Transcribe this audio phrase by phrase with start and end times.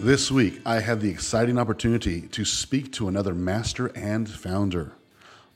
[0.00, 4.92] This week, I had the exciting opportunity to speak to another master and founder.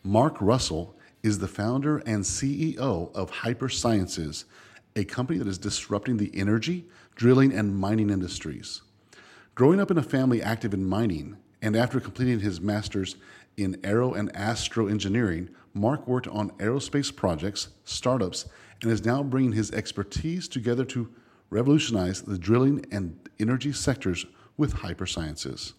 [0.02, 4.44] Mark Russell is the founder and CEO of Hyper Sciences,
[4.96, 8.82] a company that is disrupting the energy, drilling, and mining industries.
[9.54, 13.14] Growing up in a family active in mining, and after completing his master's
[13.56, 18.46] in aero and astro engineering, Mark worked on aerospace projects, startups,
[18.82, 21.08] and is now bringing his expertise together to
[21.48, 24.24] revolutionize the drilling and energy sectors
[24.56, 25.72] with hypersciences.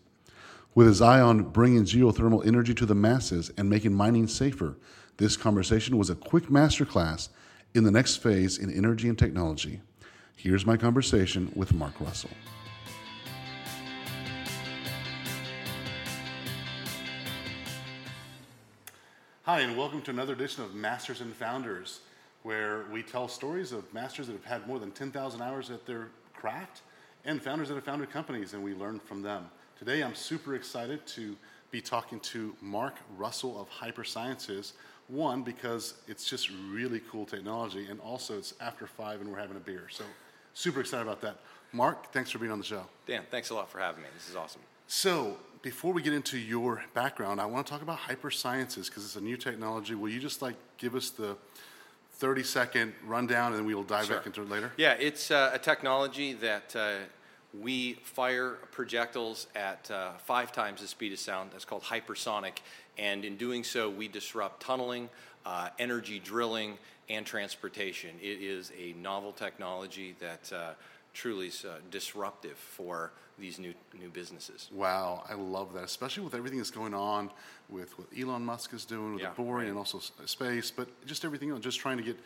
[0.76, 4.78] With his eye on bringing geothermal energy to the masses and making mining safer,
[5.18, 7.30] this conversation was a quick masterclass
[7.76, 9.82] in the next phase in energy and technology.
[10.36, 12.32] Here's my conversation with Mark Russell.
[19.44, 22.00] Hi, and welcome to another edition of Masters and Founders,
[22.42, 26.08] where we tell stories of masters that have had more than 10,000 hours at their
[26.34, 26.82] craft
[27.26, 29.50] and founders that have founded companies, and we learn from them.
[29.78, 31.36] Today, I'm super excited to
[31.72, 34.74] be talking to Mark Russell of Hyper Sciences.
[35.08, 39.58] One, because it's just really cool technology, and also it's after five and we're having
[39.58, 39.88] a beer.
[39.90, 40.04] So,
[40.54, 41.38] super excited about that.
[41.72, 42.86] Mark, thanks for being on the show.
[43.08, 44.10] Dan, thanks a lot for having me.
[44.14, 44.62] This is awesome.
[44.88, 49.06] So, before we get into your background, I want to talk about hyper sciences because
[49.06, 49.96] it's a new technology.
[49.96, 51.38] Will you just like give us the
[52.14, 54.18] 30 second rundown and then we will dive Sure.
[54.18, 54.72] back into it later?
[54.78, 56.94] Yeah, it's uh, a technology that uh,
[57.60, 61.52] we fire projectiles at uh, five times the speed of sound.
[61.52, 62.60] That's called hypersonic.
[62.98, 65.10] And in doing so, we disrupt tunneling,
[65.46, 66.78] uh, energy drilling,
[67.10, 68.12] and transportation.
[68.22, 70.74] It is a novel technology that uh,
[71.14, 74.70] truly uh, disruptive for these new, new businesses.
[74.72, 77.32] Wow, I love that, especially with everything that's going on
[77.70, 79.70] with what Elon Musk is doing with Yeah, the boring right.
[79.70, 82.20] and also space, but just everything else, just trying to get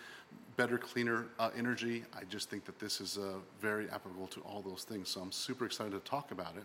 [0.58, 2.04] better, cleaner uh, energy.
[2.14, 5.08] I just think that this is uh, very applicable to all those things.
[5.10, 6.64] So I'm super excited to talk about it.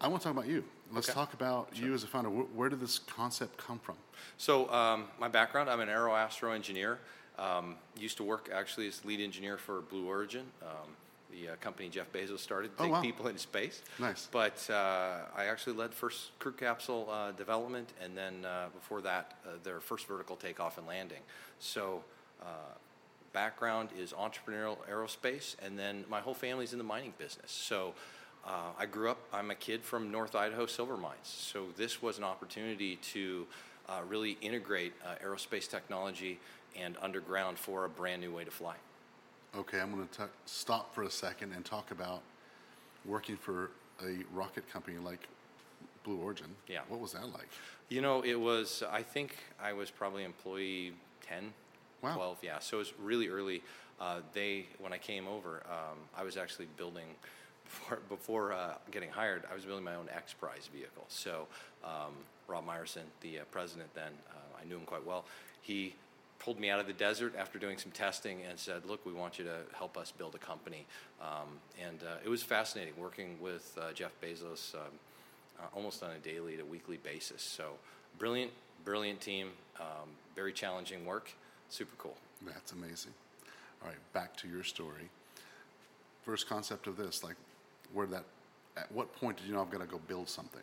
[0.00, 0.64] I want to talk about you.
[0.92, 1.14] Let's Okay.
[1.14, 2.30] talk about you as a founder.
[2.30, 3.96] Where, where did this concept come from?
[4.38, 6.98] So, um, my background I'm an aero astro engineer.
[7.38, 10.88] Um, used to work actually as lead engineer for Blue Origin, um,
[11.30, 13.00] the uh, company Jeff Bezos started to Oh, take wow.
[13.00, 13.82] people into space.
[13.98, 14.28] Nice.
[14.30, 19.34] But uh, I actually led first crew capsule uh, development, and then uh, before that,
[19.46, 21.20] uh, their first vertical takeoff and landing.
[21.58, 22.02] So,
[22.42, 22.46] uh,
[23.32, 27.50] background is entrepreneurial aerospace, and then my whole family's in the mining business.
[27.50, 27.94] So,
[28.46, 29.18] uh, I grew up.
[29.32, 31.16] I'm a kid from North Idaho silver mines.
[31.24, 33.46] So this was an opportunity to
[33.88, 36.38] uh, really integrate uh, aerospace technology
[36.76, 38.74] and underground for a brand new way to fly.
[39.56, 42.22] Okay, I'm going to stop for a second and talk about
[43.04, 43.70] working for
[44.04, 45.28] a rocket company like
[46.02, 46.48] Blue Origin.
[46.66, 46.80] Yeah.
[46.88, 47.48] What was that like?
[47.88, 48.82] You know, it was.
[48.90, 51.52] I think I was probably employee 10,
[52.02, 52.14] Wow.
[52.16, 52.38] 12.
[52.42, 52.58] Yeah.
[52.58, 53.62] So it was really early.
[54.00, 57.06] Uh, they when I came over, um, I was actually building.
[57.64, 61.06] Before, before uh, getting hired, I was building my own X Prize vehicle.
[61.08, 61.46] So,
[61.82, 62.12] um,
[62.46, 65.24] Rob Meyerson, the uh, president then, uh, I knew him quite well.
[65.62, 65.94] He
[66.38, 69.38] pulled me out of the desert after doing some testing and said, "Look, we want
[69.38, 70.86] you to help us build a company."
[71.20, 74.80] Um, and uh, it was fascinating working with uh, Jeff Bezos um,
[75.58, 77.42] uh, almost on a daily to weekly basis.
[77.42, 77.72] So,
[78.18, 78.50] brilliant,
[78.84, 79.50] brilliant team,
[79.80, 81.30] um, very challenging work,
[81.68, 82.16] super cool.
[82.46, 83.12] That's amazing.
[83.82, 85.08] All right, back to your story.
[86.24, 87.36] First concept of this, like,
[87.92, 88.24] where did that,
[88.76, 90.62] at what point did you know I'm going to go build something?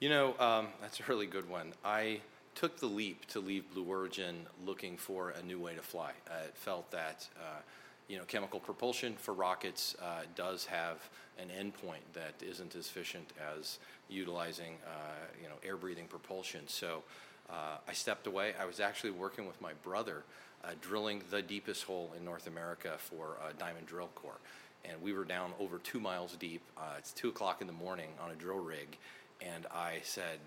[0.00, 1.72] You know, um, that's a really good one.
[1.84, 2.20] I
[2.54, 6.12] took the leap to leave Blue Origin looking for a new way to fly.
[6.28, 7.60] I felt that, uh,
[8.08, 10.96] you know, chemical propulsion for rockets uh, does have
[11.38, 16.62] an endpoint that isn't as efficient as utilizing, uh, you know, air breathing propulsion.
[16.66, 17.02] So
[17.50, 18.54] uh, I stepped away.
[18.60, 20.22] I was actually working with my brother
[20.64, 24.40] uh, drilling the deepest hole in North America for uh, Diamond Drill Corps.
[24.84, 26.62] And we were down over two miles deep.
[26.76, 28.98] Uh, it's two o'clock in the morning on a drill rig.
[29.40, 30.38] And I said,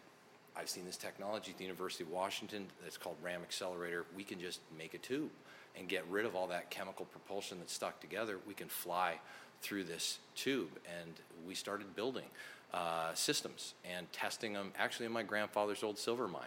[0.58, 4.06] I've seen this technology at the University of Washington that's called RAM Accelerator.
[4.16, 5.32] We can just make a tube
[5.78, 8.38] and get rid of all that chemical propulsion that's stuck together.
[8.48, 9.20] We can fly
[9.62, 10.70] through this tube.
[11.02, 11.14] And
[11.46, 12.26] we started building
[12.74, 16.44] uh, systems and testing them actually in my grandfather's old silver mine.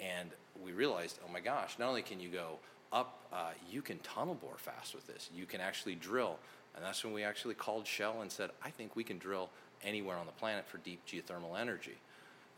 [0.00, 0.30] And
[0.62, 2.58] we realized, oh my gosh, not only can you go
[2.92, 5.30] up, uh, you can tunnel bore fast with this.
[5.34, 6.38] You can actually drill.
[6.74, 9.48] And that's when we actually called Shell and said, I think we can drill
[9.82, 11.96] anywhere on the planet for deep geothermal energy.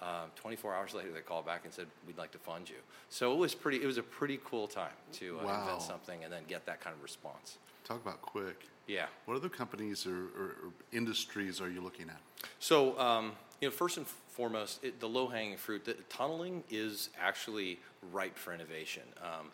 [0.01, 2.77] Um, 24 hours later, they called back and said, "We'd like to fund you."
[3.09, 3.83] So it was pretty.
[3.83, 5.61] It was a pretty cool time to uh, Wow.
[5.63, 7.59] invent something and then get that kind of response.
[7.85, 8.69] Talk about quick.
[8.87, 9.07] Yeah.
[9.27, 12.21] What other companies or, or, or industries are you looking at?
[12.59, 17.81] So, um, you know, first and foremost, it, the low-hanging fruit, the, tunneling is actually
[18.13, 19.03] ripe for innovation.
[19.23, 19.49] Um,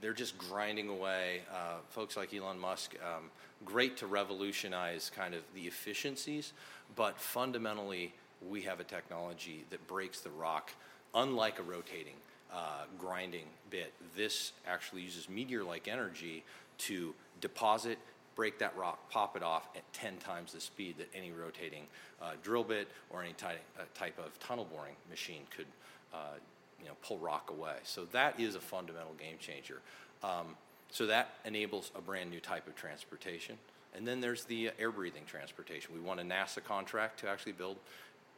[0.00, 1.42] they're just grinding away.
[1.52, 3.24] Uh, folks like Elon Musk, um,
[3.64, 6.52] great to revolutionize kind of the efficiencies,
[6.96, 8.14] but fundamentally,
[8.48, 10.72] we have a technology that breaks the rock,
[11.14, 12.14] unlike a rotating
[12.52, 13.92] uh, grinding bit.
[14.16, 16.44] This actually uses meteor-like energy
[16.78, 17.98] to deposit
[18.40, 21.82] break that rock, pop it off at 10 times the speed that any rotating
[22.22, 25.66] uh, drill bit or any type, uh, type of tunnel boring machine could
[26.14, 26.38] uh,
[26.80, 27.74] you know, pull rock away.
[27.82, 29.80] So that is a fundamental game changer.
[30.22, 30.56] Um,
[30.90, 33.58] so that enables a brand new type of transportation.
[33.94, 35.92] And then there's the uh, air breathing transportation.
[35.92, 37.76] We won a NASA contract to actually build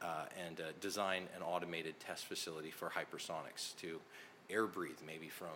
[0.02, 4.00] uh, and uh, design an automated test facility for hypersonics to
[4.50, 5.48] air breathe, maybe from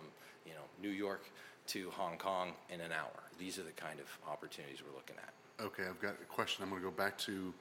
[0.45, 1.25] you know New York
[1.67, 3.23] to Hong Kong in an hour.
[3.37, 5.65] These are the kind of opportunities we're looking at.
[5.65, 6.63] Okay, I've got a question.
[6.63, 7.53] I'm going to go back to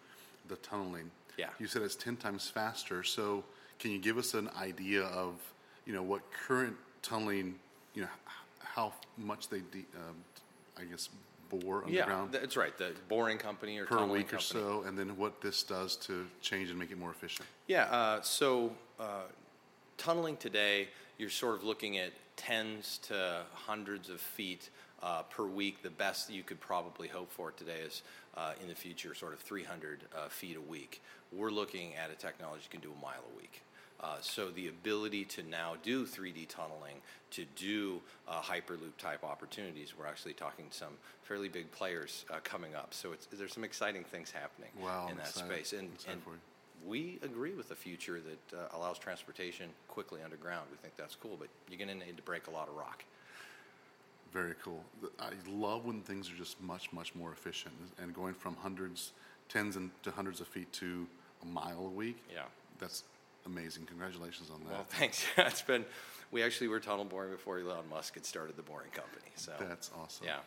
[0.48, 1.10] the tunneling.
[1.36, 1.48] Yeah.
[1.58, 3.02] You said it's 10 times faster.
[3.02, 3.44] So
[3.78, 5.34] can you give us an idea of,
[5.86, 7.56] you know, what current tunneling,
[7.94, 8.08] you know,
[8.58, 10.16] how much they, de- um,
[10.78, 11.08] I guess,
[11.48, 12.76] bore underground Yeah, that's right.
[12.76, 14.40] The boring company or per week or company.
[14.40, 17.48] so, and then what this does to change and make it more efficient?
[17.66, 19.22] Yeah, uh, so uh,
[19.96, 20.88] tunneling today,
[21.18, 24.70] you're sort of looking at tens to hundreds of feet
[25.02, 25.82] uh, per week.
[25.82, 28.02] The best you could probably hope for today is
[28.36, 31.02] uh, in the future, sort of 300 uh, feet a week.
[31.32, 33.62] We're looking at a technology that can do a mile a week.
[34.00, 36.96] Uh, so the ability to now do 3D tunneling,
[37.30, 42.36] to do uh, hyperloop type opportunities, we're actually talking to some fairly big players uh,
[42.44, 42.92] coming up.
[42.92, 45.72] So it's, there's some exciting things happening Wow, in that space.
[45.72, 46.20] And, and
[46.86, 50.66] we agree with a future that uh, allows transportation quickly underground.
[50.70, 53.04] We think that's cool, but you're going to need to break a lot of rock.
[54.32, 54.84] Very cool.
[55.18, 59.12] I love when things are just much, much more efficient and going from hundreds,
[59.48, 61.06] tens and to hundreds of feet to
[61.42, 62.18] a mile a week.
[62.32, 62.42] Yeah.
[62.78, 63.04] That's
[63.46, 63.86] amazing.
[63.86, 64.72] Congratulations on that.
[64.72, 65.24] Well, thanks.
[65.38, 65.84] it's been.
[66.32, 69.30] We actually were tunnel boring before Elon Musk had started the boring company.
[69.36, 70.26] So That's awesome.
[70.26, 70.38] yeah.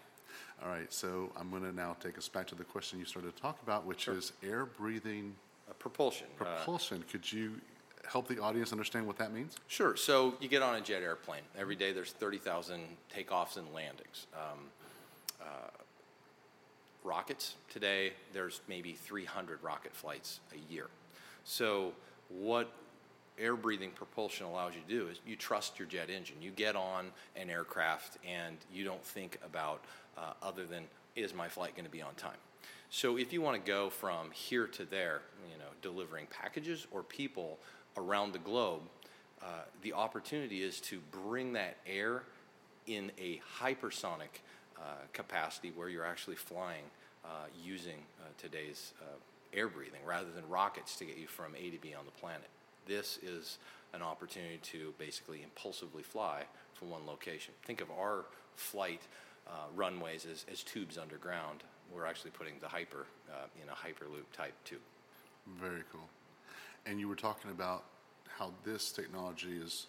[0.62, 3.34] All right, so I'm going to now take us back to the question you started
[3.34, 4.16] to talk about, which Sure.
[4.18, 5.36] is air breathing
[5.70, 6.28] Uh, propulsion.
[6.40, 7.04] Uh, propulsion.
[7.10, 7.62] Could you
[8.06, 9.56] help the audience understand what that means?
[9.68, 9.96] Sure.
[9.96, 11.44] So you get on a jet airplane.
[11.58, 12.82] Every day there's 30,000
[13.16, 14.28] takeoffs and landings.
[14.34, 14.60] Um,
[15.42, 15.46] uh,
[17.04, 20.88] rockets, today there's maybe 300 rocket flights a year.
[21.46, 21.94] So
[22.28, 22.70] what
[23.40, 26.36] air breathing propulsion allows you to do is you trust your jet engine.
[26.42, 29.84] You get on an aircraft and you don't think about
[30.18, 30.84] uh, other than
[31.16, 32.38] is my flight going to be on time.
[32.90, 35.22] So if you want to go from here to there,
[35.52, 37.60] you know, delivering packages or people
[37.98, 38.82] around the globe,
[39.42, 42.24] uh, the opportunity is to bring that air
[42.88, 44.42] in a hypersonic
[44.78, 44.82] uh,
[45.14, 46.84] capacity where you're actually flying
[47.24, 49.06] uh, using uh, today's uh,
[49.54, 52.50] air breathing rather than rockets to get you from A to B on the planet.
[52.86, 53.58] This is
[53.94, 56.44] an opportunity to basically impulsively fly
[56.74, 57.54] from one location.
[57.64, 59.02] Think of our flight
[59.48, 61.64] uh, runways as, as tubes underground.
[61.94, 64.80] We're actually putting the hyper uh, in a hyperloop type tube.
[65.60, 66.08] Very cool.
[66.86, 67.84] And you were talking about
[68.38, 69.88] how this technology is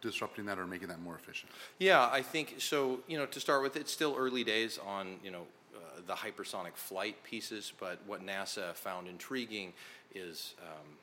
[0.00, 1.50] disrupting that or making that more efficient.
[1.78, 3.00] Yeah, I think so.
[3.06, 6.74] You know, to start with, it's still early days on you know uh, the hypersonic
[6.74, 9.72] flight pieces, but what NASA found intriguing
[10.14, 10.98] is um,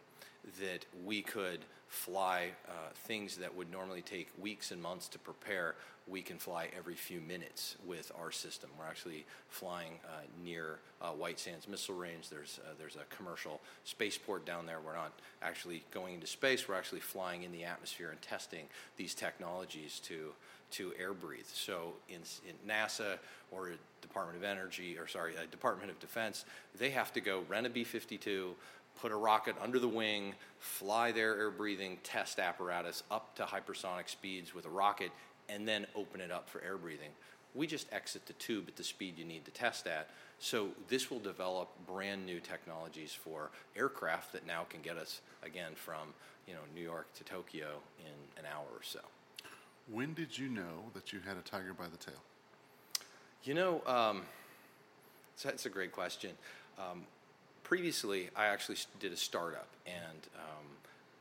[0.59, 2.71] that we could fly uh,
[3.05, 5.75] things that would normally take weeks and months to prepare.
[6.07, 8.69] We can fly every few minutes with our system.
[8.79, 12.27] We're actually flying uh, near uh, White Sands Missile Range.
[12.29, 14.79] There's uh, there's a commercial spaceport down there.
[14.83, 16.67] We're not actually going into space.
[16.67, 18.65] We're actually flying in the atmosphere and testing
[18.97, 20.31] these technologies to
[20.71, 21.45] to air breathe.
[21.51, 23.17] So in, in NASA
[23.51, 23.71] or
[24.01, 26.45] Department of Energy or sorry, uh, Department of Defense,
[26.77, 28.51] they have to go rent a B-52,
[29.01, 34.07] put a rocket under the wing, fly their air breathing test apparatus up to hypersonic
[34.07, 35.11] speeds with a rocket,
[35.49, 37.09] and then open it up for air breathing.
[37.55, 40.09] We just exit the tube at the speed you need to test at.
[40.39, 45.73] So this will develop brand new technologies for aircraft that now can get us again
[45.75, 46.13] from
[46.47, 48.99] you know New York to Tokyo in an hour or so.
[49.91, 52.21] When did you know that you had a tiger by the tail?
[53.43, 54.21] You know, um,
[55.43, 56.31] that's a great question.
[56.77, 57.03] Um,
[57.71, 60.65] previously, I actually did a startup, and um,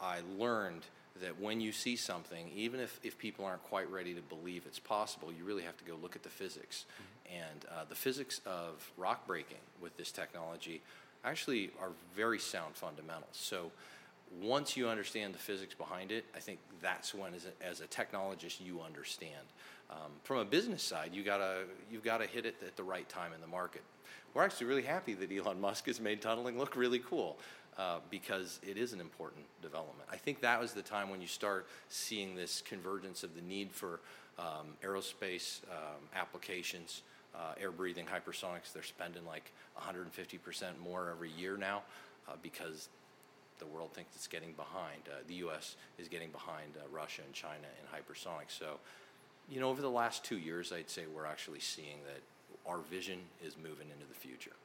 [0.00, 0.83] I learned
[1.23, 4.80] that when you see something, even if, if people aren't quite ready to believe it's
[4.80, 6.87] possible, you really have to go look at the physics.
[7.30, 10.83] And uh, the physics of rock breaking with this technology
[11.25, 13.37] actually are very sound fundamentals.
[13.37, 13.71] So
[14.42, 17.87] once you understand the physics behind it, I think that's when, as a, as a
[17.87, 19.47] technologist, you understand.
[19.88, 23.09] Um, from a business side, you gotta you've got to hit it at the right
[23.09, 23.83] time in the market.
[24.33, 27.37] We're actually really happy that Elon Musk has made tunneling look really cool
[27.77, 30.09] uh, because it is an important development.
[30.11, 33.73] I think that was the time when you start seeing this convergence of the need
[33.73, 33.99] for
[34.39, 37.03] um, aerospace um, applications,
[37.35, 38.73] uh, air breathing hypersonics.
[38.73, 41.83] They're spending like 150% more every year now
[42.29, 42.89] uh, because
[43.59, 45.03] the world thinks it's getting behind.
[45.07, 45.75] Uh, the U.S.
[45.99, 48.57] is getting behind uh, Russia and China in hypersonics.
[48.57, 48.79] So,
[49.49, 52.21] you know, over the last two years, I'd say we're actually seeing that
[52.71, 54.57] our vision is moving into the future.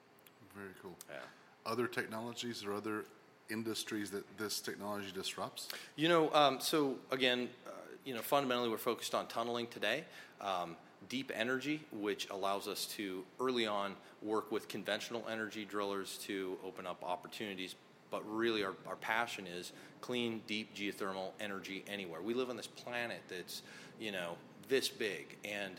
[0.55, 0.95] Very cool.
[1.09, 1.71] Yeah.
[1.71, 3.05] Other technologies or other
[3.49, 5.67] industries that this technology disrupts?
[5.95, 7.71] You know, um, so again, uh,
[8.03, 10.03] you know, fundamentally we're focused on tunneling today.
[10.41, 10.75] Um,
[11.09, 16.87] deep energy, which allows us to early on work with conventional energy drillers to open
[16.87, 17.75] up opportunities.
[18.11, 19.71] But really, our, our passion is
[20.01, 22.21] clean, deep geothermal energy anywhere.
[22.21, 23.61] We live on this planet that's,
[23.99, 25.75] you know, this big, and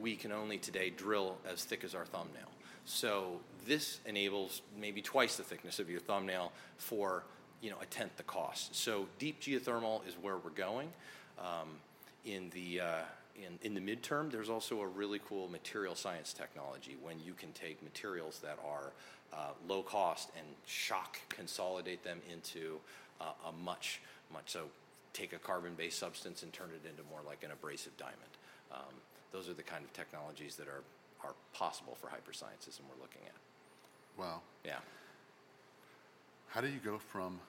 [0.00, 2.48] we can only today drill as thick as our thumbnail.
[2.84, 7.24] So this enables maybe twice the thickness of your thumbnail for
[7.60, 8.74] you know a tenth the cost.
[8.74, 10.88] So deep geothermal is where we're going.
[11.38, 11.68] Um,
[12.24, 13.02] in the uh,
[13.36, 17.52] in, in the midterm, there's also a really cool material science technology when you can
[17.52, 18.92] take materials that are
[19.32, 22.78] uh, low cost and shock consolidate them into
[23.20, 24.00] uh, a much
[24.32, 24.64] much so
[25.12, 28.18] take a carbon-based substance and turn it into more like an abrasive diamond.
[28.70, 28.94] Um,
[29.32, 30.82] those are the kind of technologies that are
[31.24, 33.34] are possible for hypersciences, and we're looking at.
[34.16, 34.40] Wow.
[34.64, 34.78] Yeah.
[36.48, 37.40] How do you go from,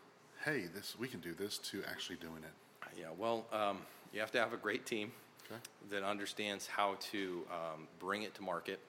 [0.44, 3.00] hey, this we can do this, to actually doing it?
[3.00, 3.08] Yeah.
[3.18, 3.78] Well, um,
[4.14, 5.12] you have to have a great team
[5.46, 5.60] Okay.
[5.92, 8.80] that understands how to um, bring it to market.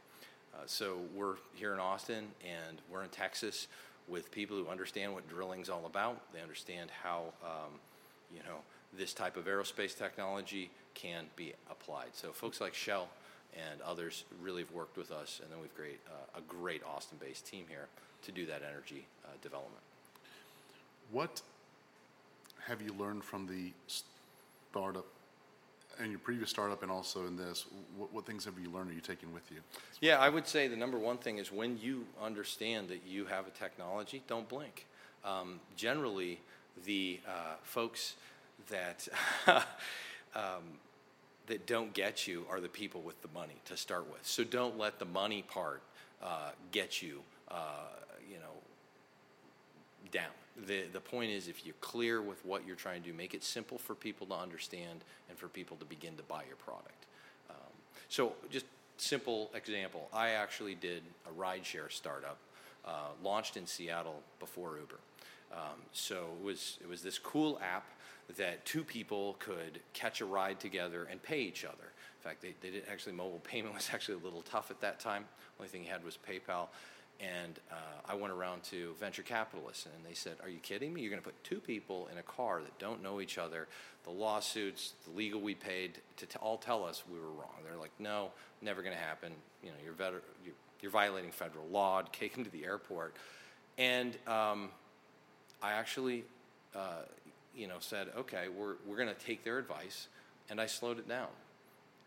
[0.55, 3.69] Uh, so we're here in Austin and we're in Texas
[4.09, 6.21] with people who understand what drilling's all about.
[6.33, 7.79] They understand how um,
[8.35, 8.57] you know
[8.99, 12.09] this type of aerospace technology can be applied.
[12.13, 13.09] So folks like Shell
[13.71, 17.47] and others really have worked with us, and then we've great uh, a great Austin-based
[17.47, 17.89] team here
[18.23, 19.83] to do that energy uh, development.
[21.11, 21.43] What
[22.67, 25.07] have you learned from the startup,
[25.99, 27.67] and your previous startup, and also in this?
[27.97, 28.91] What, what things have you learned?
[28.91, 29.59] Are you taking with you?
[30.01, 33.47] Yeah, I would say the number one thing is when you understand that you have
[33.47, 34.87] a technology, don't blink.
[35.25, 36.41] Um, generally,
[36.85, 38.15] the uh, folks
[38.69, 39.09] that
[40.35, 40.63] um,
[41.51, 44.25] that don't get you are the people with the money to start with.
[44.25, 45.83] So don't let the money part
[46.23, 47.89] uh, get you, uh,
[48.29, 48.55] you know,
[50.13, 50.31] down.
[50.67, 53.43] The, the point is, if you're clear with what you're trying to do, make it
[53.43, 57.07] simple for people to understand and for people to begin to buy your product.
[57.49, 57.57] Um,
[58.09, 62.39] so, just simple example I actually did a rideshare startup,
[62.85, 65.01] uh, launched in Seattle before Uber.
[65.53, 67.87] Um, so, it was, it was this cool app
[68.37, 71.75] that two people could catch a ride together and pay each other.
[71.75, 75.01] In fact, they, they did actually mobile payment was actually a little tough at that
[75.01, 75.25] time.
[75.59, 76.69] Only thing he had was PayPal.
[77.21, 77.75] And uh,
[78.09, 81.03] I went around to venture capitalists, and they said, "Are you kidding me?
[81.03, 83.69] You're going to put two people in a car that don't know each other?
[84.05, 87.77] The lawsuits, the legal we paid to t- all tell us we were wrong." They're
[87.77, 88.31] like, "No,
[88.63, 89.33] never going to happen.
[89.63, 89.95] You know, you're,
[90.43, 92.01] you're, you're violating federal law.
[92.11, 93.15] Take him to the airport."
[93.77, 94.71] And um,
[95.63, 96.25] I actually,
[96.75, 97.03] uh,
[97.61, 100.09] you know, said, "Okay, we're we're going to take their advice,"
[100.49, 101.29] and I slowed it down.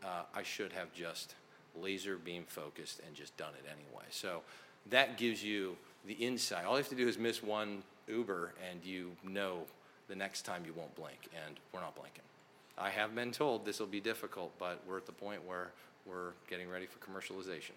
[0.03, 1.35] Uh, I should have just
[1.79, 4.05] laser beam focused and just done it anyway.
[4.09, 4.41] So
[4.89, 6.65] that gives you the insight.
[6.65, 9.59] All you have to do is miss one Uber, and you know
[10.07, 12.23] the next time you won't blink, and we're not blinking.
[12.77, 15.71] I have been told this will be difficult, but we're at the point where
[16.05, 17.73] we're getting ready for commercialization.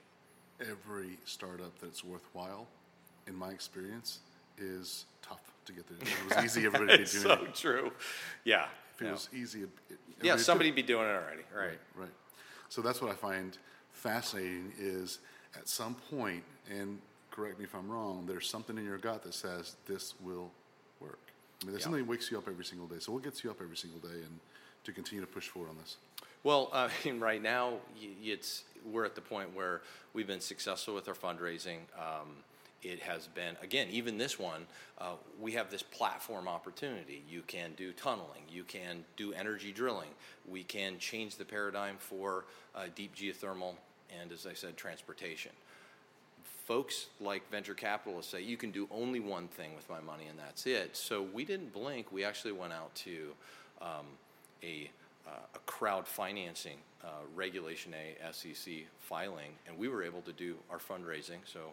[0.61, 2.66] Every startup that's worthwhile,
[3.26, 4.21] in my experience,
[4.59, 5.99] is tough to get there.
[6.01, 7.55] If it was easy, everybody would be doing so it.
[7.55, 7.93] true.
[8.45, 8.67] Yeah.
[8.95, 9.11] If it yeah.
[9.13, 9.65] was easy,
[10.23, 11.43] yeah, somebody would be doing it already.
[11.55, 11.79] Right.
[11.95, 12.09] Right.
[12.69, 13.57] So that's what I find
[13.93, 15.19] fascinating is
[15.57, 16.99] at some point, and
[17.31, 20.51] correct me if I'm wrong, there's something in your gut that says this will
[21.01, 21.19] work.
[21.61, 21.85] I mean, there's Yeah.
[21.85, 22.97] something that wakes you up every single day.
[22.99, 24.41] So what gets you up every single day and
[24.85, 25.97] to continue to push forward on this?
[26.43, 27.75] Well, I mean, right now,
[28.23, 29.83] it's we're at the point where
[30.15, 31.79] we've been successful with our fundraising.
[31.99, 32.37] Um,
[32.88, 34.66] it has been again, even this one,
[34.99, 37.23] uh, we have this platform opportunity.
[37.28, 40.11] You can do tunneling, you can do energy drilling,
[40.49, 43.75] we can change the paradigm for uh, deep geothermal,
[44.21, 45.52] and as I said, transportation.
[46.66, 50.37] Folks like venture capitalists say you can do only one thing with my money and
[50.37, 50.97] that's it.
[50.97, 52.11] So we didn't blink.
[52.11, 53.33] We actually went out to
[53.81, 54.07] um,
[54.64, 54.90] a
[55.26, 60.57] uh, a crowd financing uh, Regulation A SEC filing, and we were able to do
[60.71, 61.38] our fundraising.
[61.45, 61.73] So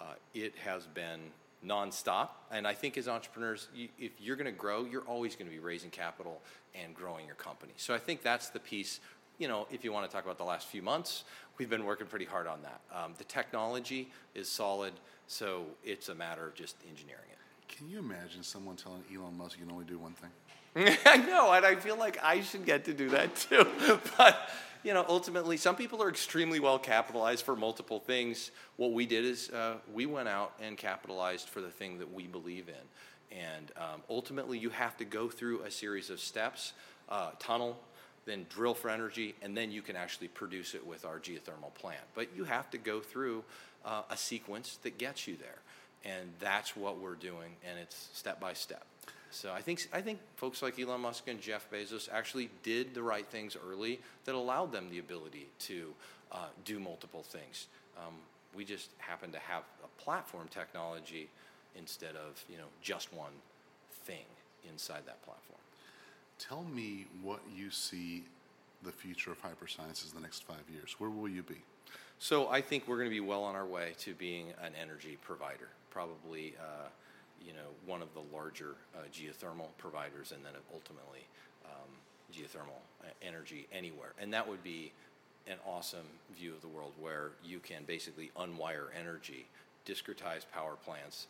[0.00, 1.20] uh, it has been
[1.66, 2.28] nonstop.
[2.50, 5.54] And I think as entrepreneurs, you, if you're going to grow, you're always going to
[5.54, 6.40] be raising capital
[6.74, 7.72] and growing your company.
[7.76, 9.00] So I think that's the piece.
[9.38, 11.24] You know, if you want to talk about the last few months,
[11.58, 12.80] we've been working pretty hard on that.
[12.94, 14.92] Um, the technology is solid,
[15.26, 17.38] so it's a matter of just engineering it.
[17.76, 20.30] Can you imagine someone telling Elon Musk you can only do one thing?
[21.06, 23.66] I know, and I feel like I should get to do that too.
[24.16, 24.48] but
[24.84, 28.52] you know, ultimately, some people are extremely well capitalized for multiple things.
[28.76, 32.26] What we did is uh, we went out and capitalized for the thing that we
[32.28, 36.74] believe in, and um, ultimately, you have to go through a series of steps:
[37.08, 37.76] uh, tunnel,
[38.24, 42.04] then drill for energy, and then you can actually produce it with our geothermal plant.
[42.14, 43.42] But you have to go through
[43.84, 45.58] uh, a sequence that gets you there,
[46.04, 48.86] and that's what we're doing, and it's step by step.
[49.30, 53.02] So I think I think folks like Elon Musk and Jeff Bezos actually did the
[53.02, 55.92] right things early that allowed them the ability to
[56.32, 57.66] uh, do multiple things.
[57.98, 58.14] Um,
[58.54, 61.28] we just happen to have a platform technology
[61.76, 63.32] instead of you know just one
[64.04, 64.24] thing
[64.68, 65.60] inside that platform.
[66.38, 68.24] Tell me what you see
[68.84, 70.96] the future of hyperscience in the next five years.
[70.98, 71.56] Where will you be?
[72.20, 75.18] So I think we're going to be well on our way to being an energy
[75.22, 76.54] provider, probably.
[76.58, 76.88] Uh,
[77.44, 81.26] you know, one of the larger uh, geothermal providers, and then ultimately
[81.64, 81.90] um,
[82.32, 84.12] geothermal uh, energy anywhere.
[84.20, 84.92] And that would be
[85.46, 89.46] an awesome view of the world where you can basically unwire energy,
[89.86, 91.26] discretize power plants.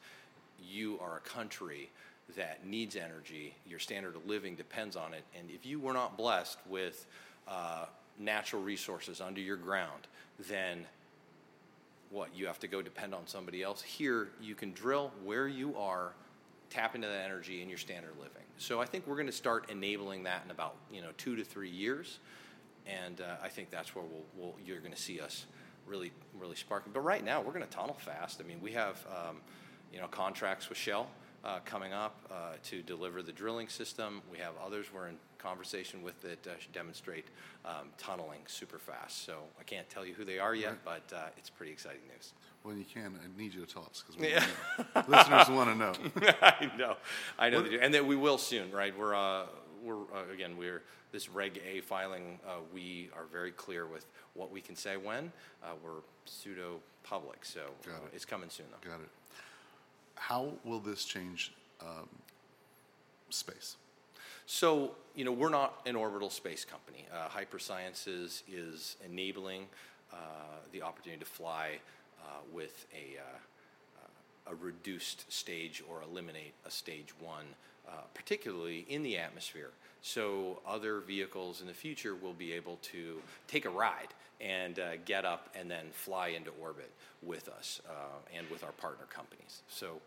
[0.60, 1.90] You are a country
[2.36, 3.54] that needs energy.
[3.66, 5.22] Your standard of living depends on it.
[5.38, 7.06] And if you were not blessed with
[7.46, 7.86] uh,
[8.18, 10.08] natural resources under your ground,
[10.48, 10.84] then
[12.10, 13.82] what you have to go depend on somebody else.
[13.82, 16.14] Here, you can drill where you are,
[16.70, 18.42] tap into that energy in your standard living.
[18.56, 21.44] So I think we're going to start enabling that in about you know two to
[21.44, 22.18] three years,
[22.86, 25.46] and uh, I think that's where we'll, we'll you're going to see us
[25.86, 26.92] really really sparking.
[26.92, 28.40] But right now, we're going to tunnel fast.
[28.42, 29.36] I mean, we have um,
[29.92, 31.08] you know contracts with Shell.
[31.45, 34.21] Uh, coming up uh, to deliver the drilling system.
[34.30, 37.26] We have others we're in conversation with that uh, demonstrate
[37.64, 39.25] um, tunneling super fast.
[39.25, 41.00] So I can't tell you who they are yet, right.
[41.09, 42.33] but uh, it's pretty exciting news.
[42.64, 43.18] Well, you can.
[43.23, 44.45] I need you to tell us because yeah.
[45.09, 45.92] listeners want to know.
[46.42, 46.97] I know,
[47.38, 48.71] I know, they do, and that we will soon.
[48.73, 48.97] Right?
[48.97, 49.47] We're uh,
[49.83, 52.40] we're uh, again we're this Reg A filing.
[52.47, 55.33] Uh, we are very clear with what we can say when.
[55.62, 57.91] Uh, we're pseudo public, so it.
[58.12, 58.67] it's coming soon.
[58.71, 58.91] Though.
[58.91, 59.08] Got it.
[60.19, 62.09] How will this change um,
[63.31, 63.76] space?
[64.47, 67.07] So, you know, we're not an orbital space company.
[67.13, 69.67] Uh, Hypersciences is enabling
[70.13, 70.17] uh,
[70.73, 71.78] the opportunity to fly
[72.21, 77.45] uh, with a, uh, a reduced stage or eliminate a stage one,
[77.87, 79.71] uh, particularly in the atmosphere.
[80.00, 84.08] So, other vehicles in the future will be able to take a ride
[84.41, 86.91] and uh, get up and then fly into orbit
[87.23, 87.80] with us
[88.37, 89.63] and with our partner companies.
[89.69, 90.00] So,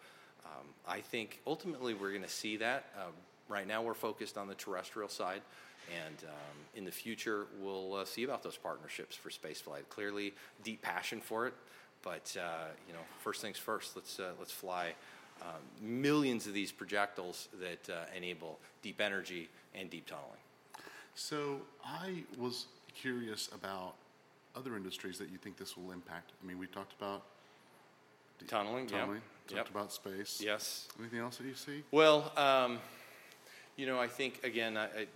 [0.45, 2.85] um, I think ultimately we're going to see that.
[2.97, 3.11] Uh,
[3.47, 5.41] right now, we're focused on the terrestrial side,
[6.05, 9.87] and um, in the future, we'll uh, see about those partnerships for spaceflight.
[9.89, 11.53] Clearly, deep passion for it,
[12.01, 13.95] but uh, you know, first things first.
[13.95, 14.93] Let's uh, let's fly
[15.41, 20.39] um, millions of these projectiles that uh, enable deep energy and deep tunneling.
[21.15, 23.95] So I was curious about
[24.55, 26.31] other industries that you think this will impact.
[26.41, 27.23] I mean, we talked about
[28.47, 28.87] tunneling.
[28.87, 29.15] Tunneling.
[29.15, 29.23] Yep.
[29.47, 29.69] Talked yep.
[29.69, 30.41] about space.
[30.43, 30.87] Yes.
[30.99, 31.83] Anything else that you see?
[31.91, 32.79] Well, um,
[33.75, 35.07] you know, I think again, I, I,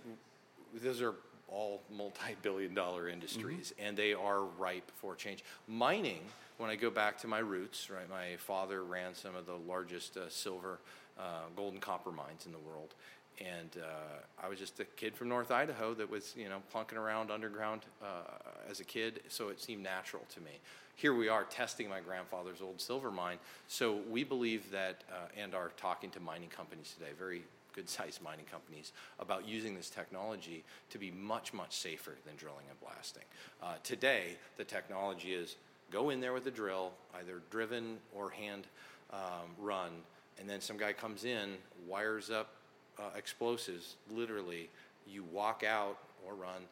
[0.82, 1.14] those are
[1.48, 3.86] all multi-billion-dollar industries, mm-hmm.
[3.86, 5.44] and they are ripe for change.
[5.68, 6.20] Mining.
[6.58, 10.16] When I go back to my roots, right, my father ran some of the largest
[10.16, 10.78] uh, silver,
[11.18, 12.94] uh, gold, and copper mines in the world,
[13.38, 16.96] and uh, I was just a kid from North Idaho that was, you know, plunking
[16.96, 20.52] around underground uh, as a kid, so it seemed natural to me
[20.96, 23.38] here we are testing my grandfather's old silver mine.
[23.68, 27.42] So we believe that, uh, and are talking to mining companies today, very
[27.74, 32.64] good sized mining companies, about using this technology to be much, much safer than drilling
[32.70, 33.24] and blasting.
[33.62, 35.56] Uh, today, the technology is
[35.90, 38.66] go in there with a drill, either driven or hand
[39.12, 39.90] um, run,
[40.38, 41.54] and then some guy comes in,
[41.86, 42.50] wires up
[42.98, 44.68] uh, explosives, literally,
[45.06, 46.62] you walk out or run,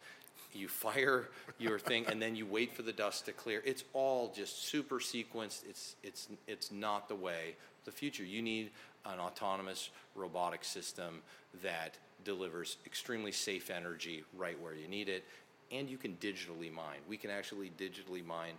[0.53, 3.63] you fire your thing, and then you wait for the dust to clear.
[3.65, 5.69] It's all just super sequenced.
[5.69, 8.25] It's it's it's not the way the future.
[8.25, 8.71] You need
[9.05, 11.23] an autonomous robotic system
[11.63, 15.25] that delivers extremely safe energy right where you need it,
[15.71, 17.01] and you can digitally mine.
[17.09, 18.55] We can actually digitally mine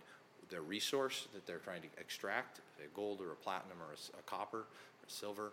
[0.50, 4.22] the resource that they're trying to extract, a gold or a platinum or a, a
[4.22, 4.64] copper or
[5.08, 5.52] silver,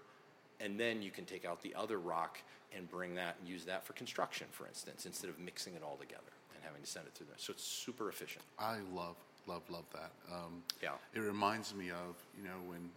[0.60, 2.40] and then you can take out the other rock
[2.76, 5.96] and bring that and use that for construction, for instance, instead of mixing it all
[5.98, 6.22] together
[6.56, 7.36] and having to send it through there.
[7.38, 8.44] So it's super efficient.
[8.60, 9.16] I love,
[9.48, 10.12] love, love that.
[10.32, 10.92] Um, yeah.
[11.14, 12.90] It reminds me of, you know, when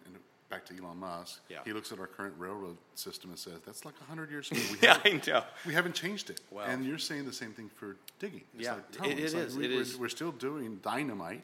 [0.49, 1.41] back to Elon Musk.
[1.49, 1.59] Yeah.
[1.65, 4.61] He looks at our current railroad system and says, "That's like hundred years old.
[4.71, 5.45] We, Yeah, haven't, I know.
[5.67, 8.43] we haven't changed it." Well- and you're saying the same thing for digging.
[8.55, 9.97] It's Yeah, like it- it like is, We, it we're, is.
[9.99, 11.43] we're still doing dynamite.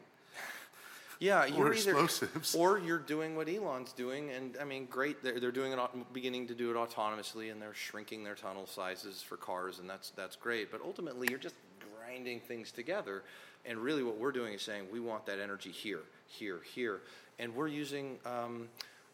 [1.23, 2.53] Yeah, you're either, explosives.
[2.53, 5.23] or you're doing what Elon's doing, and I mean, great.
[5.23, 5.79] They're, they're doing it,
[6.11, 10.09] beginning to do it autonomously, and they're shrinking their tunnel sizes for cars, and that's
[10.09, 10.69] that's great.
[10.69, 11.55] But ultimately, you're just
[11.97, 13.23] grinding things together,
[13.65, 16.99] and really, what we're doing is saying we want that energy here, here, here,
[17.39, 18.67] and we're using um,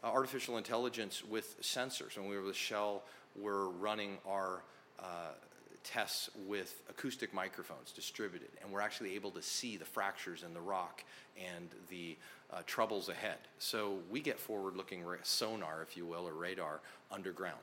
[0.04, 2.17] uh, artificial intelligence with sensors.
[2.17, 3.04] When we were with Shell,
[3.36, 4.63] we're running our
[5.00, 5.34] uh,
[5.83, 10.61] tests with acoustic microphones distributed, and we're actually able to see the fractures in the
[10.61, 11.03] rock
[11.37, 12.15] and the
[12.51, 13.37] uh, troubles ahead.
[13.59, 17.59] So we get forward-looking ra- sonar, if you will, or radar underground.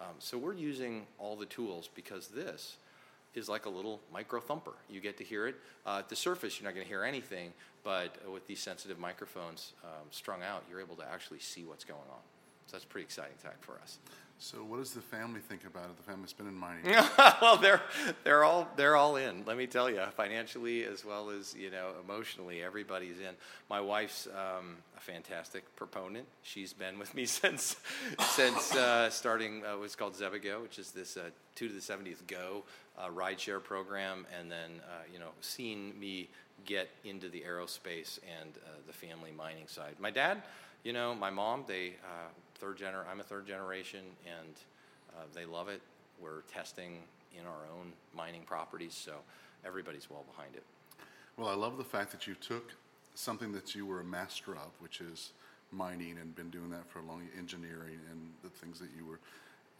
[0.00, 2.76] Um, so we're using all the tools because this
[3.34, 4.72] is like a little micro thumper.
[4.88, 5.56] You get to hear it.
[5.86, 7.52] Uh, at the surface, you're not going to hear anything,
[7.84, 12.00] but with these sensitive microphones um, strung out, you're able to actually see what's going
[12.10, 12.22] on.
[12.66, 13.98] So that's pretty exciting time for us.
[14.40, 15.96] So, what does the family think about it?
[15.96, 16.84] The family's been in mining.
[17.42, 17.82] well, they're
[18.22, 19.44] they're all they're all in.
[19.44, 23.34] Let me tell you, financially as well as you know emotionally, everybody's in.
[23.68, 26.26] My wife's um, a fantastic proponent.
[26.42, 27.76] She's been with me since
[28.30, 32.24] since uh, starting uh, what's called Zebigo, which is this uh, two to the seventieth
[32.28, 32.62] Go
[32.96, 36.28] uh, rideshare program, and then uh, you know seeing me
[36.64, 39.94] get into the aerospace and uh, the family mining side.
[39.98, 40.42] My dad,
[40.84, 43.02] you know, my mom, they uh, third gener.
[43.10, 44.54] I'm a third generation, and
[45.16, 45.80] uh, they love it.
[46.20, 46.98] We're testing
[47.38, 49.12] in our own mining properties, so
[49.64, 50.64] everybody's well behind it.
[51.36, 52.72] Well, I love the fact that you took
[53.14, 55.30] something that you were a master of, which is
[55.70, 59.20] mining, and been doing that for a long engineering and the things that you were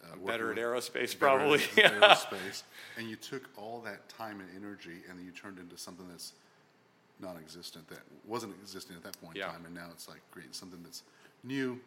[0.03, 1.59] uh, Better at aerospace, Better probably.
[1.83, 2.63] at aerospace,
[2.97, 6.33] and you took all that time and energy, and you turned into something that's
[7.19, 9.51] non-existent, that wasn't existing at that point in Yeah.
[9.51, 11.03] time, and now it's like creating something that's
[11.43, 11.79] new,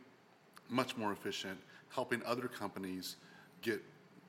[0.68, 1.59] much more efficient,
[1.90, 3.16] helping other companies
[3.62, 3.83] get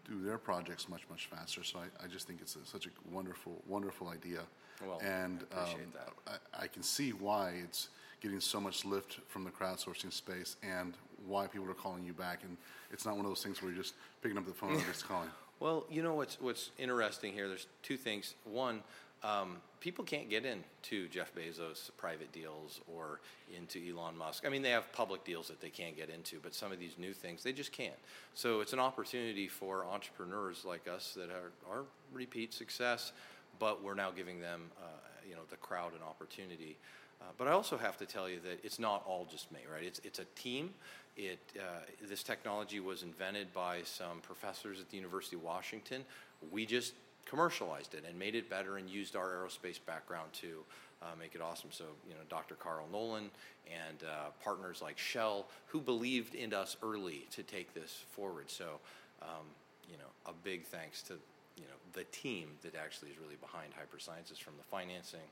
[0.05, 1.63] do their projects much much faster.
[1.63, 4.41] So I, I just think it's a, such a wonderful wonderful idea,
[4.85, 6.39] Well, I and appreciate um, that.
[6.57, 7.89] I, I can see why it's
[8.21, 10.93] getting so much lift from the crowdsourcing space, and
[11.25, 12.43] why people are calling you back.
[12.43, 12.57] And
[12.91, 15.07] it's not one of those things where you're just picking up the phone and just
[15.07, 15.29] calling.
[15.59, 17.47] Well, you know what's what's interesting here?
[17.47, 18.33] There's two things.
[18.43, 18.83] One,
[19.23, 23.19] um, people can't get into Jeff Bezos' private deals or
[23.55, 24.45] into Elon Musk.
[24.45, 26.97] I mean, they have public deals that they can't get into, but some of these
[26.97, 27.99] new things they just can't.
[28.33, 31.83] So it's an opportunity for entrepreneurs like us that are, are
[32.13, 33.13] repeat success,
[33.59, 34.87] but we're now giving them, uh,
[35.27, 36.77] you know, the crowd an opportunity.
[37.21, 39.83] Uh, but I also have to tell you that it's not all just me, right?
[39.83, 40.71] It's, it's a team.
[41.15, 46.03] It, uh, this technology was invented by some professors at the University of Washington.
[46.51, 46.93] We just
[47.25, 50.63] commercialized it and made it better and used our aerospace background to
[51.01, 51.69] uh, make it awesome.
[51.71, 52.55] So, you know, Dr.
[52.55, 53.29] Carl Knowlen
[53.67, 58.49] and uh, partners like Shell who believed in us early to take this forward.
[58.49, 58.79] So,
[59.21, 59.45] um,
[59.89, 61.13] you know, a big thanks to,
[61.57, 65.27] you know, the team that actually is really behind Hypersciences from the financing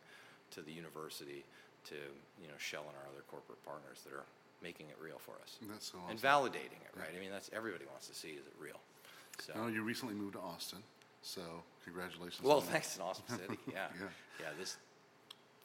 [0.52, 1.44] to the university
[1.86, 1.96] to,
[2.42, 4.26] you know, Shell and our other corporate partners that are
[4.62, 5.58] making it real for us.
[5.70, 7.10] That's so And validating it, right?
[7.16, 8.80] I mean, that's everybody wants to see is it real.
[9.40, 10.80] So, I know you recently moved to Austin,
[11.24, 11.42] so
[11.84, 12.42] congratulations.
[12.44, 12.72] well, on that.
[12.72, 13.58] thanks, an awesome city.
[13.68, 13.88] Yeah.
[14.00, 14.08] Yeah.
[14.40, 14.78] yeah, This,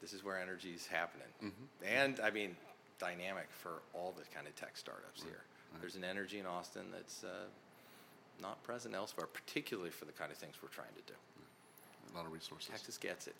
[0.01, 1.85] this is where energy is happening, Mm-hmm.
[1.85, 2.55] and I mean,
[2.99, 5.41] dynamic for all the kind of tech startups here.
[5.81, 7.27] There's an energy in Austin that's uh,
[8.41, 11.13] not present elsewhere, particularly for the kind of things we're trying to do.
[12.13, 12.69] A lot of resources.
[12.69, 13.35] Texas gets it.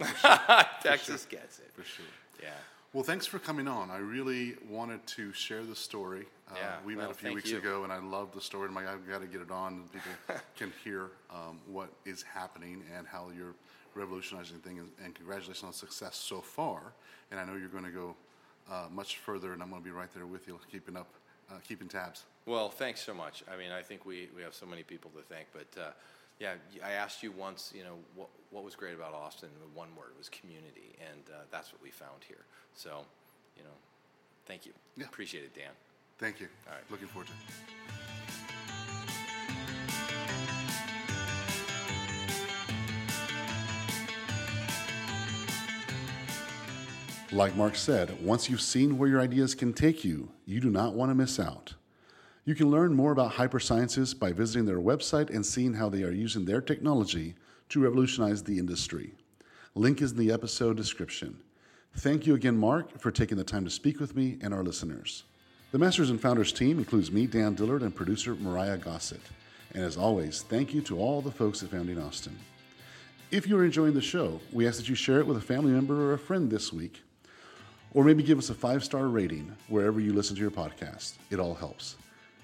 [0.82, 1.70] Texas gets it.
[1.74, 2.04] For sure.
[2.42, 2.48] Yeah.
[2.92, 3.90] Well, thanks for coming on.
[3.90, 6.26] I really wanted to share the story.
[6.50, 7.58] Uh, Yeah, we met a few weeks you.
[7.58, 8.68] ago, and I love the story.
[8.68, 10.10] I'm like, I've got to get it on, and people
[10.56, 13.54] can hear um, what is happening and how you're
[13.94, 14.80] revolutionizing things.
[14.80, 16.92] And, and congratulations on success so far.
[17.30, 18.14] And I know you're going to go
[18.70, 21.08] uh, much further, and I'm going to be right there with you, keeping up,
[21.50, 22.24] uh, keeping tabs.
[22.46, 23.42] Well, thanks so much.
[23.52, 25.90] I mean, I think we, we have so many people to thank, but uh,
[26.38, 29.48] yeah, I asked you once, you know, what, what was great about Austin?
[29.60, 32.44] The one word was community, and uh, that's what we found here.
[32.74, 33.04] So,
[33.56, 33.70] you know,
[34.46, 34.72] thank you.
[34.96, 35.06] Yeah.
[35.06, 35.70] Appreciate it, Dan.
[36.18, 36.48] Thank you.
[36.66, 36.82] All right.
[36.90, 37.38] Looking forward to it.
[47.32, 50.94] Like Mark said, once you've seen where your ideas can take you, you do not
[50.94, 51.74] want to miss out.
[52.46, 56.12] You can learn more about Hypersciences by visiting their website and seeing how they are
[56.12, 57.34] using their technology
[57.70, 59.14] to revolutionize the industry.
[59.74, 61.40] Link is in the episode description.
[61.96, 65.24] Thank you again, Mark, for taking the time to speak with me and our listeners.
[65.72, 69.20] The Masters and Founders team includes me, Dan Dillard, and producer Mariah Gossett.
[69.74, 72.38] And as always, thank you to all the folks at Founding Austin.
[73.32, 76.00] If you're enjoying the show, we ask that you share it with a family member
[76.00, 77.02] or a friend this week.
[77.92, 81.14] or maybe give us a five star rating wherever you listen to your podcast.
[81.30, 81.96] It all helps.